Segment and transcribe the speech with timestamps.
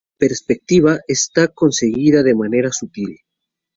[0.19, 3.19] La perspectiva está conseguida de manera sutil.